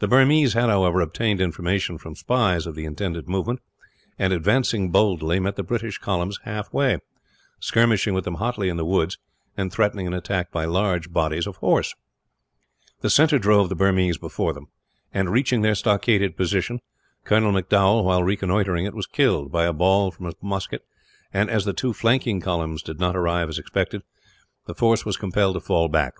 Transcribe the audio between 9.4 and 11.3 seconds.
and threatening an attack by large